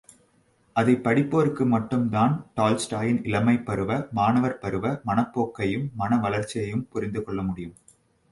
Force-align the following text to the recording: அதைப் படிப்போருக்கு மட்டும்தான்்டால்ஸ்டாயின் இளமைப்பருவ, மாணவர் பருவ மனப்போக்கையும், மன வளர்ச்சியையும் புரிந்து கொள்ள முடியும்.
அதைப் 0.73 1.07
படிப்போருக்கு 1.07 1.65
மட்டும்தான்்டால்ஸ்டாயின் 1.65 3.19
இளமைப்பருவ, 3.21 4.09
மாணவர் 4.11 4.57
பருவ 4.57 5.01
மனப்போக்கையும், 5.05 5.93
மன 5.93 6.17
வளர்ச்சியையும் 6.17 6.87
புரிந்து 6.89 7.23
கொள்ள 7.23 7.41
முடியும். 7.41 7.75